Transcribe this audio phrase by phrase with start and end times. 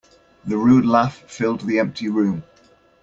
[0.45, 2.43] The rude laugh filled the empty room.